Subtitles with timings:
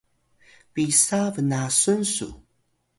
[0.73, 2.29] pisa bnasun su?